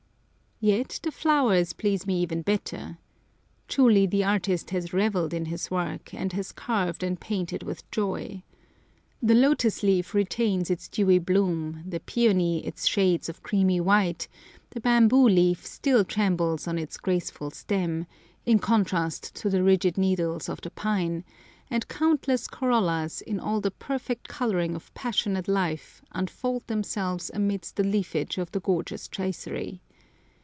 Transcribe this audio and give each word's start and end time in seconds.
Yet 0.63 0.99
the 1.01 1.09
flowers 1.11 1.73
please 1.73 2.05
me 2.05 2.21
even 2.21 2.43
better. 2.43 2.99
Truly 3.67 4.05
the 4.05 4.23
artist 4.23 4.69
has 4.69 4.93
revelled 4.93 5.33
in 5.33 5.45
his 5.45 5.71
work, 5.71 6.13
and 6.13 6.31
has 6.33 6.51
carved 6.51 7.01
and 7.01 7.19
painted 7.19 7.63
with 7.63 7.89
joy. 7.89 8.43
The 9.23 9.33
lotus 9.33 9.81
leaf 9.81 10.13
retains 10.13 10.69
its 10.69 10.87
dewy 10.87 11.17
bloom, 11.17 11.81
the 11.83 11.99
peony 11.99 12.63
its 12.63 12.85
shades 12.85 13.27
of 13.27 13.41
creamy 13.41 13.79
white, 13.81 14.27
the 14.69 14.79
bamboo 14.79 15.27
leaf 15.27 15.65
still 15.65 16.05
trembles 16.05 16.67
on 16.67 16.77
its 16.77 16.95
graceful 16.97 17.49
stem, 17.49 18.05
in 18.45 18.59
contrast 18.59 19.33
to 19.37 19.49
the 19.49 19.63
rigid 19.63 19.97
needles 19.97 20.47
of 20.47 20.61
the 20.61 20.69
pine, 20.69 21.23
and 21.71 21.87
countless 21.87 22.47
corollas, 22.47 23.23
in 23.23 23.39
all 23.39 23.61
the 23.61 23.71
perfect 23.71 24.27
colouring 24.27 24.75
of 24.75 24.93
passionate 24.93 25.47
life, 25.47 26.03
unfold 26.11 26.67
themselves 26.67 27.31
amidst 27.33 27.77
the 27.77 27.83
leafage 27.83 28.37
of 28.37 28.51
the 28.51 28.59
gorgeous 28.59 29.07
tracery. 29.07 29.81